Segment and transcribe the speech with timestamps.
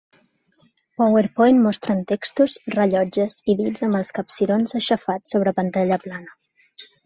[1.01, 6.39] PowerPoint mostren textos, rellotges i dits amb els capcirons aixafats sobre pantalla plana.